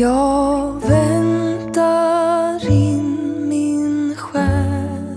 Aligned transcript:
Jag 0.00 0.80
väntar 0.88 2.70
in 2.70 3.48
min 3.48 4.16
själ 4.16 5.16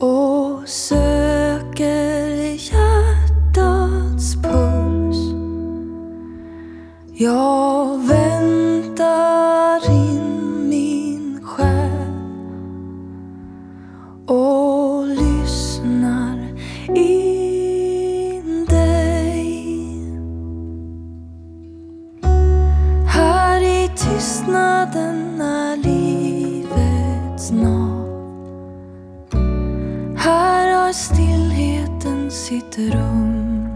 och 0.00 0.68
söker 0.68 2.28
hjärtats 2.72 4.34
puls. 4.42 5.18
Jag 7.12 7.98
väntar 8.08 9.90
in 9.90 10.68
min 10.68 11.40
själ 11.44 12.12
och 14.26 14.59
sitt 32.50 32.78
rum. 32.78 33.68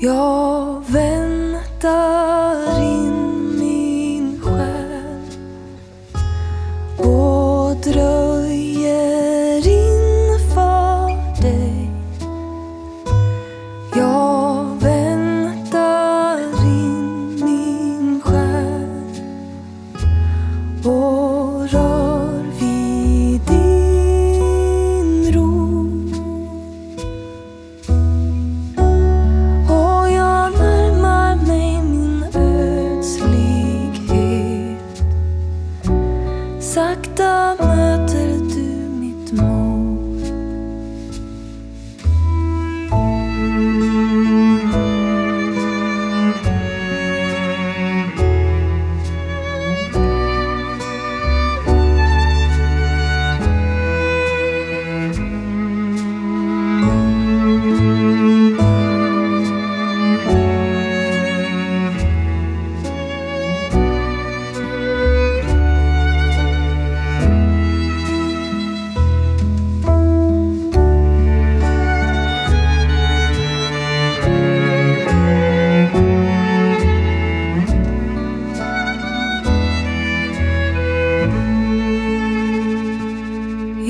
Jag 0.00 0.82
väntar 0.86 2.82
in 2.82 3.58
min 3.58 4.40
själ 4.40 5.22
och 6.98 7.76
dröjer 7.76 9.68
inför 9.68 11.06
dig. 11.42 11.90
Jag 13.96 14.64
väntar 14.80 16.38
in 16.66 17.34
min 17.44 18.20
själ 18.24 18.88
och 20.84 21.68
rör 21.70 21.89
möter 37.60 38.38
du 38.54 38.88
mitt 39.00 39.32
mål. 39.32 39.59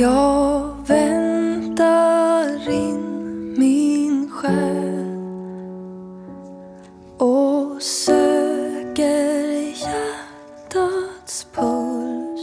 Jag 0.00 0.75
väntar 0.87 2.71
in 2.71 3.55
min 3.59 4.31
själ 4.31 5.16
och 7.19 7.83
söker 7.83 9.50
hjärtats 9.61 11.47
puls. 11.55 12.41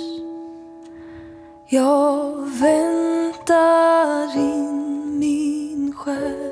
Jag 1.68 2.35
väntar 2.59 4.38
in 4.38 5.19
min 5.19 5.94
själ 5.95 6.47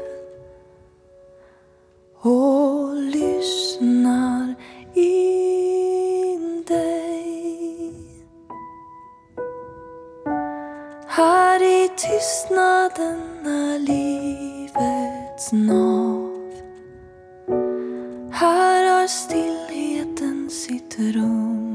i 11.85 11.89
tystnaden 11.89 13.45
är 13.45 13.79
livets 13.79 15.51
nav. 15.51 16.53
Här 18.31 18.91
har 18.91 19.07
stillheten 19.07 20.49
sitt 20.49 20.99
rum. 20.99 21.74